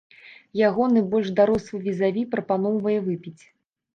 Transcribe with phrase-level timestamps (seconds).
[0.67, 3.39] Ягоны больш дарослы візаві прапаноўвае выпіць.